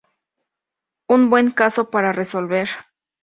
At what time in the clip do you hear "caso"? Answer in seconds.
1.59-1.91